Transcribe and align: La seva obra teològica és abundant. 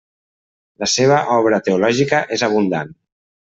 La 0.83 0.87
seva 0.93 1.21
obra 1.37 1.61
teològica 1.69 2.25
és 2.39 2.49
abundant. 2.51 2.95